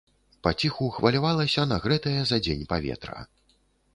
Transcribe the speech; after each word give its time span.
Паціху 0.45 0.85
хвалявалася 0.95 1.67
нагрэтае 1.73 2.15
за 2.29 2.37
дзень 2.47 2.65
паветра. 2.75 3.19